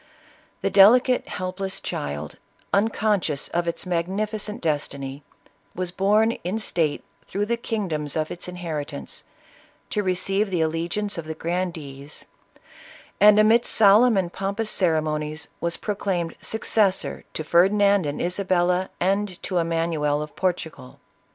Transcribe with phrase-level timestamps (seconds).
[0.61, 2.39] The delicate, helpless child,
[2.73, 5.21] un conscious of its magnificent destiny,
[5.75, 9.25] was borne in state through the kingdoms of its inheritance,
[9.91, 12.25] to receive the allegiance of the grandees,
[13.19, 19.39] and amidst solemn and pompous ceremonies was proclaimed successor to Fer dinand and Isabella, and
[19.43, 20.99] to Emanuel of Portugal.